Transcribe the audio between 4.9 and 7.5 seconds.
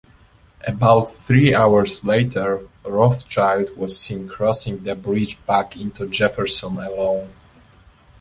bridge back into Jefferson alone.